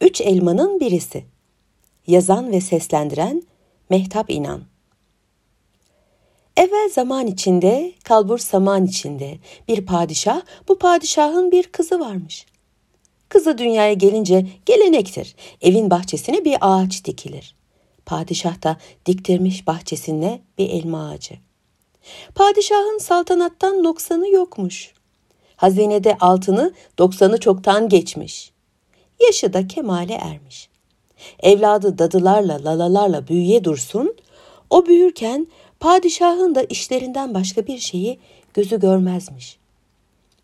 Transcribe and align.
Üç 0.00 0.20
elmanın 0.20 0.80
birisi. 0.80 1.24
Yazan 2.06 2.52
ve 2.52 2.60
seslendiren 2.60 3.42
Mehtap 3.90 4.30
İnan. 4.30 4.62
Evvel 6.56 6.90
zaman 6.92 7.26
içinde, 7.26 7.92
kalbur 8.04 8.38
saman 8.38 8.86
içinde 8.86 9.38
bir 9.68 9.86
padişah, 9.86 10.42
bu 10.68 10.78
padişahın 10.78 11.52
bir 11.52 11.64
kızı 11.64 12.00
varmış. 12.00 12.46
Kızı 13.28 13.58
dünyaya 13.58 13.92
gelince 13.92 14.46
gelenektir. 14.66 15.34
Evin 15.60 15.90
bahçesine 15.90 16.44
bir 16.44 16.56
ağaç 16.60 17.04
dikilir. 17.04 17.54
Padişah 18.06 18.62
da 18.62 18.76
diktirmiş 19.06 19.66
bahçesine 19.66 20.40
bir 20.58 20.70
elma 20.70 21.10
ağacı. 21.10 21.34
Padişahın 22.34 22.98
saltanattan 22.98 23.82
noksanı 23.82 24.28
yokmuş. 24.28 24.92
Hazinede 25.56 26.18
altını 26.18 26.72
doksanı 26.98 27.40
çoktan 27.40 27.88
geçmiş. 27.88 28.57
Yaşı 29.26 29.52
da 29.52 29.68
kemale 29.68 30.14
ermiş. 30.14 30.68
Evladı 31.42 31.98
dadılarla 31.98 32.64
lalalarla 32.64 33.28
büyüye 33.28 33.64
dursun, 33.64 34.16
o 34.70 34.86
büyürken 34.86 35.46
padişahın 35.80 36.54
da 36.54 36.62
işlerinden 36.62 37.34
başka 37.34 37.66
bir 37.66 37.78
şeyi 37.78 38.18
gözü 38.54 38.80
görmezmiş. 38.80 39.58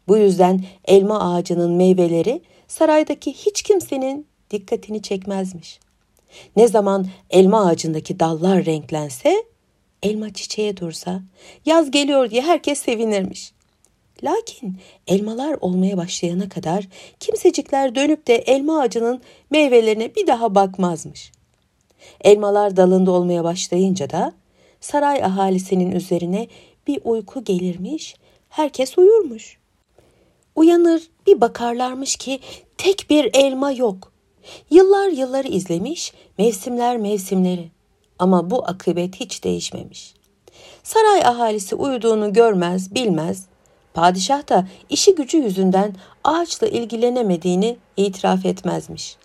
Bu 0.08 0.16
yüzden 0.16 0.64
elma 0.84 1.34
ağacının 1.34 1.72
meyveleri 1.72 2.42
saraydaki 2.68 3.32
hiç 3.32 3.62
kimsenin 3.62 4.26
dikkatini 4.50 5.02
çekmezmiş. 5.02 5.80
Ne 6.56 6.68
zaman 6.68 7.06
elma 7.30 7.66
ağacındaki 7.66 8.20
dallar 8.20 8.64
renklense, 8.64 9.44
elma 10.02 10.32
çiçeğe 10.32 10.76
dursa, 10.76 11.22
yaz 11.66 11.90
geliyor 11.90 12.30
diye 12.30 12.42
herkes 12.42 12.78
sevinirmiş. 12.78 13.53
Lakin 14.24 14.76
elmalar 15.06 15.56
olmaya 15.60 15.96
başlayana 15.96 16.48
kadar 16.48 16.88
kimsecikler 17.20 17.94
dönüp 17.94 18.26
de 18.26 18.34
elma 18.34 18.80
ağacının 18.80 19.20
meyvelerine 19.50 20.14
bir 20.14 20.26
daha 20.26 20.54
bakmazmış. 20.54 21.32
Elmalar 22.20 22.76
dalında 22.76 23.10
olmaya 23.10 23.44
başlayınca 23.44 24.10
da 24.10 24.32
saray 24.80 25.24
ahalisinin 25.24 25.92
üzerine 25.92 26.48
bir 26.86 27.00
uyku 27.04 27.44
gelirmiş, 27.44 28.16
herkes 28.48 28.98
uyurmuş. 28.98 29.58
Uyanır 30.56 31.02
bir 31.26 31.40
bakarlarmış 31.40 32.16
ki 32.16 32.40
tek 32.78 33.06
bir 33.10 33.30
elma 33.34 33.72
yok. 33.72 34.12
Yıllar 34.70 35.08
yılları 35.08 35.48
izlemiş, 35.48 36.12
mevsimler 36.38 36.96
mevsimleri. 36.96 37.70
Ama 38.18 38.50
bu 38.50 38.64
akıbet 38.68 39.16
hiç 39.20 39.44
değişmemiş. 39.44 40.14
Saray 40.82 41.20
ahalisi 41.20 41.74
uyuduğunu 41.74 42.32
görmez, 42.32 42.94
bilmez. 42.94 43.46
Padişah 43.94 44.48
da 44.48 44.66
işi 44.90 45.14
gücü 45.14 45.38
yüzünden 45.38 45.94
ağaçla 46.24 46.66
ilgilenemediğini 46.66 47.76
itiraf 47.96 48.46
etmezmiş. 48.46 49.16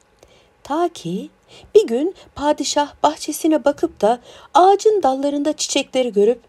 Ta 0.64 0.89
ki 0.89 1.30
bir 1.76 1.88
gün 1.88 2.16
padişah 2.36 2.94
bahçesine 3.03 3.66
bakıp 3.66 4.02
da 4.02 4.20
ağacın 4.53 5.03
dallarında 5.03 5.53
çiçekleri 5.53 6.14
görüp 6.14 6.42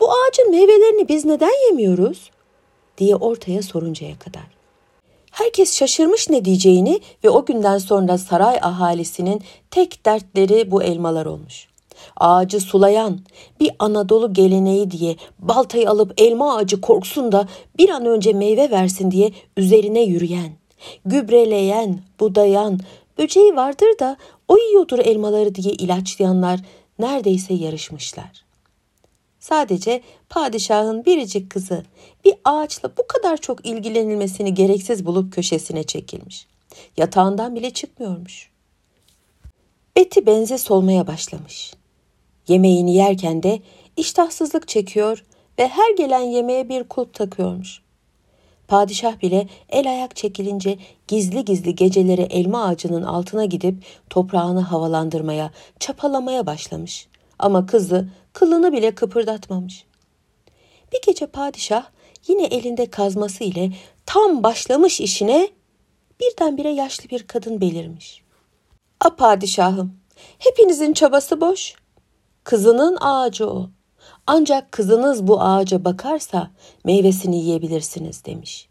bu 0.00 0.10
ağacın 0.10 0.50
meyvelerini 0.50 1.08
biz 1.08 1.24
neden 1.24 1.66
yemiyoruz 1.66 2.30
diye 2.98 3.16
ortaya 3.16 3.62
soruncaya 3.62 4.18
kadar. 4.18 4.56
Herkes 5.30 5.76
şaşırmış 5.76 6.30
ne 6.30 6.44
diyeceğini 6.44 7.00
ve 7.24 7.30
o 7.30 7.44
günden 7.44 7.78
sonra 7.78 8.18
saray 8.18 8.58
ahalisinin 8.62 9.42
tek 9.70 10.06
dertleri 10.06 10.70
bu 10.70 10.82
elmalar 10.82 11.26
olmuş. 11.26 11.68
Ağacı 12.16 12.60
sulayan 12.60 13.18
bir 13.60 13.70
Anadolu 13.78 14.32
geleneği 14.32 14.90
diye 14.90 15.16
baltayı 15.38 15.90
alıp 15.90 16.12
elma 16.20 16.56
ağacı 16.56 16.80
korksun 16.80 17.32
da 17.32 17.48
bir 17.78 17.88
an 17.88 18.06
önce 18.06 18.32
meyve 18.32 18.70
versin 18.70 19.10
diye 19.10 19.30
üzerine 19.56 20.02
yürüyen, 20.02 20.52
gübreleyen, 21.04 22.00
budayan, 22.20 22.80
böceği 23.18 23.56
vardır 23.56 23.98
da 24.00 24.16
o 24.48 24.58
yiyordur 24.58 24.98
elmaları 24.98 25.54
diye 25.54 25.74
ilaçlayanlar 25.74 26.60
neredeyse 26.98 27.54
yarışmışlar. 27.54 28.46
Sadece 29.40 30.02
padişahın 30.28 31.04
biricik 31.04 31.50
kızı 31.50 31.82
bir 32.24 32.34
ağaçla 32.44 32.90
bu 32.98 33.06
kadar 33.06 33.36
çok 33.36 33.66
ilgilenilmesini 33.66 34.54
gereksiz 34.54 35.06
bulup 35.06 35.32
köşesine 35.32 35.82
çekilmiş. 35.82 36.46
Yatağından 36.96 37.54
bile 37.54 37.70
çıkmıyormuş. 37.70 38.50
Beti 39.96 40.26
benze 40.26 40.58
solmaya 40.58 41.06
başlamış. 41.06 41.72
Yemeğini 42.48 42.94
yerken 42.94 43.42
de 43.42 43.60
iştahsızlık 43.96 44.68
çekiyor 44.68 45.24
ve 45.58 45.68
her 45.68 45.94
gelen 45.96 46.20
yemeğe 46.20 46.68
bir 46.68 46.84
kulp 46.84 47.14
takıyormuş. 47.14 47.82
Padişah 48.68 49.22
bile 49.22 49.48
el 49.68 49.90
ayak 49.90 50.16
çekilince 50.16 50.78
gizli 51.08 51.44
gizli 51.44 51.74
geceleri 51.74 52.22
elma 52.22 52.64
ağacının 52.64 53.02
altına 53.02 53.44
gidip 53.44 53.84
toprağını 54.10 54.60
havalandırmaya, 54.60 55.50
çapalamaya 55.80 56.46
başlamış. 56.46 57.08
Ama 57.38 57.66
kızı 57.66 58.08
kılını 58.32 58.72
bile 58.72 58.94
kıpırdatmamış. 58.94 59.84
Bir 60.92 61.00
gece 61.06 61.26
padişah 61.26 61.86
yine 62.28 62.44
elinde 62.44 62.90
kazması 62.90 63.44
ile 63.44 63.70
tam 64.06 64.42
başlamış 64.42 65.00
işine 65.00 65.48
birdenbire 66.20 66.70
yaşlı 66.70 67.10
bir 67.10 67.26
kadın 67.26 67.60
belirmiş. 67.60 68.22
A 69.00 69.16
padişahım, 69.16 69.96
hepinizin 70.38 70.92
çabası 70.92 71.40
boş. 71.40 71.74
Kızının 72.46 72.96
ağacı 73.00 73.50
o. 73.50 73.70
Ancak 74.26 74.72
kızınız 74.72 75.26
bu 75.26 75.42
ağaca 75.42 75.84
bakarsa 75.84 76.50
meyvesini 76.84 77.36
yiyebilirsiniz 77.36 78.24
demiş. 78.24 78.68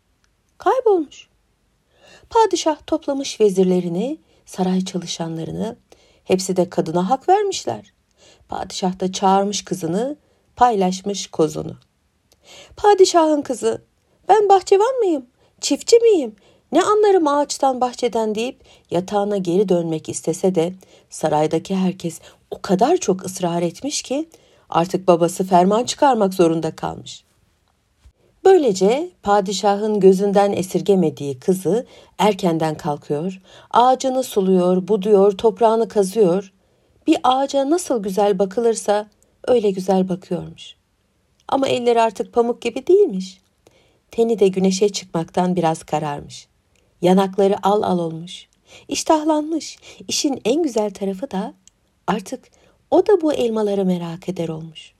Kaybolmuş. 0.58 1.28
Padişah 2.30 2.78
toplamış 2.88 3.42
vezirlerini, 3.42 4.18
saray 4.46 4.86
çalışanlarını, 4.86 5.76
hepsi 6.24 6.58
de 6.58 6.70
kadına 6.70 7.10
hak 7.10 7.30
vermişler. 7.30 7.94
Padişah 8.50 9.00
da 9.00 9.12
çağırmış 9.12 9.66
kızını, 9.66 10.16
paylaşmış 10.56 11.28
kozunu. 11.28 11.76
Padişahın 12.78 13.42
kızı, 13.42 13.82
ben 14.30 14.50
bahçıvan 14.50 14.96
mıyım, 15.00 15.26
çiftçi 15.62 16.00
miyim, 16.00 16.36
ne 16.72 16.84
anlarım 16.84 17.28
ağaçtan 17.28 17.82
bahçeden 17.82 18.36
deyip 18.36 18.64
yatağına 18.92 19.38
geri 19.38 19.70
dönmek 19.70 20.10
istese 20.10 20.56
de 20.56 20.74
saraydaki 21.10 21.76
herkes 21.76 22.20
o 22.56 22.62
kadar 22.62 22.98
çok 22.98 23.26
ısrar 23.26 23.62
etmiş 23.62 24.02
ki 24.02 24.30
artık 24.70 25.08
babası 25.08 25.44
ferman 25.44 25.84
çıkarmak 25.84 26.34
zorunda 26.34 26.76
kalmış. 26.76 27.24
Böylece 28.46 29.10
padişahın 29.24 30.00
gözünden 30.00 30.52
esirgemediği 30.52 31.40
kızı 31.40 31.86
erkenden 32.18 32.78
kalkıyor, 32.78 33.42
ağacını 33.72 34.24
suluyor, 34.24 34.88
buduyor, 34.88 35.32
toprağını 35.32 35.88
kazıyor. 35.88 36.54
Bir 37.08 37.18
ağaca 37.24 37.70
nasıl 37.70 38.04
güzel 38.04 38.40
bakılırsa 38.40 39.08
öyle 39.48 39.72
güzel 39.72 40.10
bakıyormuş. 40.10 40.76
Ama 41.48 41.68
elleri 41.68 42.02
artık 42.02 42.34
pamuk 42.34 42.62
gibi 42.62 42.88
değilmiş. 42.88 43.42
Teni 44.12 44.40
de 44.40 44.48
güneşe 44.48 44.90
çıkmaktan 44.90 45.56
biraz 45.56 45.84
kararmış. 45.84 46.48
Yanakları 47.02 47.56
al 47.68 47.82
al 47.82 48.00
olmuş. 48.00 48.48
İştahlanmış. 48.88 49.78
İşin 50.08 50.42
en 50.46 50.64
güzel 50.64 50.92
tarafı 50.92 51.32
da 51.32 51.54
artık 52.08 52.44
o 52.92 53.08
da 53.08 53.22
bu 53.22 53.34
elmaları 53.34 53.86
merak 53.86 54.30
eder 54.30 54.50
olmuş. 54.50 54.94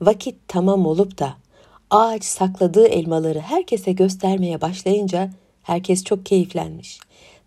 Vakit 0.00 0.36
tamam 0.48 0.86
olup 0.86 1.18
da 1.18 1.34
ağaç 1.90 2.24
sakladığı 2.24 2.86
elmaları 2.86 3.40
herkese 3.40 3.92
göstermeye 3.92 4.60
başlayınca 4.60 5.30
herkes 5.62 6.04
çok 6.04 6.26
keyiflenmiş. 6.26 7.00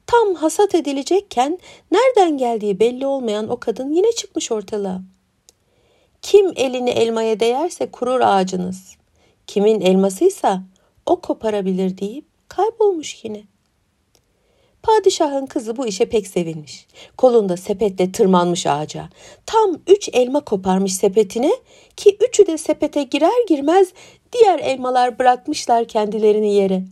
Tam 0.08 0.36
hasat 0.36 0.76
edilecekken 0.76 1.60
nereden 1.92 2.38
geldiği 2.38 2.80
belli 2.80 3.06
olmayan 3.06 3.50
o 3.50 3.60
kadın 3.60 3.94
yine 3.94 4.12
çıkmış 4.12 4.52
ortalığa. 4.52 5.02
Kim 6.22 6.54
elini 6.56 6.90
elmaya 6.90 7.40
değerse 7.40 7.92
kurur 7.92 8.20
ağacınız. 8.22 8.96
Kimin 9.48 9.82
elmasıysa 9.82 10.64
o 11.06 11.22
koparabilir 11.22 11.98
deyip 11.98 12.26
kaybolmuş 12.48 13.24
yine. 13.24 13.44
Padişahın 14.88 15.46
kızı 15.46 15.78
bu 15.78 15.88
işe 15.88 16.06
pek 16.06 16.28
sevinmiş. 16.28 16.88
Kolunda 17.18 17.58
sepetle 17.58 18.12
tırmanmış 18.12 18.68
ağaca. 18.68 19.10
Tam 19.46 19.78
üç 19.88 20.10
elma 20.14 20.40
koparmış 20.40 20.96
sepetine 20.96 21.52
ki 21.96 22.18
üçü 22.28 22.48
de 22.48 22.58
sepete 22.58 23.04
girer 23.04 23.48
girmez 23.48 23.94
diğer 24.34 24.60
elmalar 24.60 25.20
bırakmışlar 25.20 25.88
kendilerini 25.88 26.54
yere. 26.54 26.84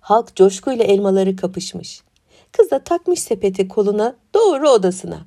Halk 0.00 0.36
coşkuyla 0.36 0.84
elmaları 0.84 1.36
kapışmış. 1.36 2.02
Kız 2.52 2.70
da 2.70 2.84
takmış 2.84 3.20
sepeti 3.20 3.68
koluna 3.68 4.16
doğru 4.34 4.70
odasına. 4.70 5.26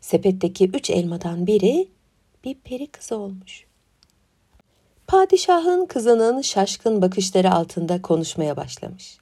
Sepetteki 0.00 0.70
üç 0.74 0.90
elmadan 0.90 1.46
biri 1.46 1.88
bir 2.44 2.54
peri 2.54 2.86
kızı 2.86 3.16
olmuş. 3.16 3.64
Padişahın 5.06 5.86
kızının 5.86 6.40
şaşkın 6.40 7.02
bakışları 7.02 7.52
altında 7.52 8.02
konuşmaya 8.02 8.56
başlamış. 8.56 9.21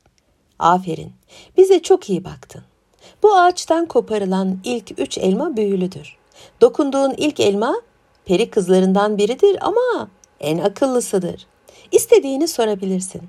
Aferin, 0.61 1.13
bize 1.57 1.83
çok 1.83 2.11
iyi 2.11 2.25
baktın. 2.25 2.63
Bu 3.23 3.35
ağaçtan 3.35 3.87
koparılan 3.87 4.59
ilk 4.65 5.01
üç 5.01 5.19
elma 5.19 5.57
büyülüdür. 5.57 6.17
Dokunduğun 6.61 7.15
ilk 7.17 7.41
elma 7.41 7.81
peri 8.25 8.51
kızlarından 8.51 9.19
biridir 9.19 9.59
ama 9.61 10.09
en 10.41 10.59
akıllısıdır. 10.59 11.47
İstediğini 11.93 12.49
sorabilirsin. 12.49 13.23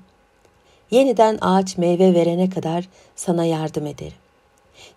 Yeniden 0.90 1.38
ağaç 1.40 1.78
meyve 1.78 2.14
verene 2.14 2.50
kadar 2.50 2.88
sana 3.16 3.44
yardım 3.44 3.86
ederim. 3.86 4.12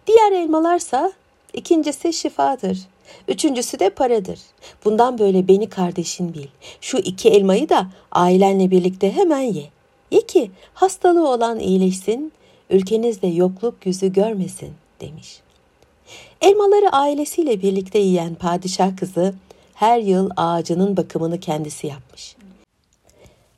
Diğer 0.07 0.31
elmalarsa 0.31 1.11
ikincisi 1.53 2.13
şifadır. 2.13 2.79
Üçüncüsü 3.27 3.79
de 3.79 3.89
paradır. 3.89 4.39
Bundan 4.85 5.17
böyle 5.19 5.47
beni 5.47 5.69
kardeşin 5.69 6.33
bil. 6.33 6.47
Şu 6.81 6.97
iki 6.97 7.29
elmayı 7.29 7.69
da 7.69 7.88
ailenle 8.11 8.71
birlikte 8.71 9.15
hemen 9.15 9.41
ye. 9.41 9.75
Ye 10.15 10.21
ki 10.21 10.51
hastalığı 10.73 11.29
olan 11.29 11.59
iyileşsin, 11.59 12.31
ülkenizde 12.69 13.27
yokluk 13.27 13.85
yüzü 13.85 14.13
görmesin 14.13 14.73
demiş. 15.01 15.39
Elmaları 16.41 16.89
ailesiyle 16.89 17.62
birlikte 17.62 18.00
yiyen 18.00 18.35
padişah 18.35 18.97
kızı 18.97 19.33
her 19.73 20.00
yıl 20.00 20.29
ağacının 20.38 20.97
bakımını 20.97 21.39
kendisi 21.39 21.88
yapmış. 21.88 22.35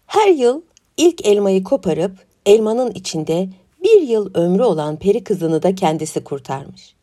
Her 0.07 0.27
yıl 0.27 0.61
ilk 0.97 1.25
elmayı 1.25 1.63
koparıp 1.63 2.11
elmanın 2.45 2.91
içinde 2.91 3.49
bir 3.83 4.01
yıl 4.01 4.33
ömrü 4.33 4.63
olan 4.63 4.95
peri 4.95 5.23
kızını 5.23 5.63
da 5.63 5.75
kendisi 5.75 6.23
kurtarmış. 6.23 6.95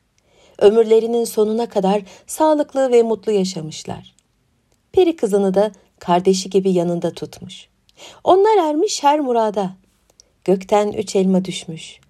Ömürlerinin 0.59 1.25
sonuna 1.25 1.69
kadar 1.69 2.03
sağlıklı 2.27 2.93
ve 2.93 3.03
mutlu 3.03 3.33
yaşamışlar. 3.33 4.15
Peri 4.93 5.17
kızını 5.17 5.55
da 5.55 5.73
kardeşi 5.99 6.51
gibi 6.51 6.73
yanında 6.73 7.11
tutmuş. 7.11 7.74
Onlar 8.25 8.69
ermiş 8.69 9.02
her 9.02 9.20
murada. 9.20 9.76
Gökten 10.44 10.93
üç 10.93 11.17
elma 11.17 11.44
düşmüş. 11.44 12.00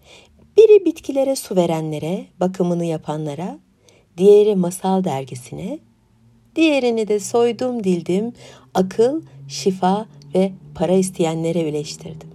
Biri 0.57 0.85
bitkilere 0.85 1.37
su 1.37 1.57
verenlere, 1.57 2.25
bakımını 2.41 2.85
yapanlara, 2.85 3.59
diğeri 4.17 4.57
masal 4.57 5.05
dergisine, 5.05 5.79
diğerini 6.57 7.09
de 7.09 7.21
soydum 7.21 7.85
dildim, 7.85 8.33
akıl, 8.75 9.23
şifa 9.49 10.07
ve 10.35 10.53
para 10.75 10.93
isteyenlere 10.93 11.69
üleştirdim. 11.69 12.34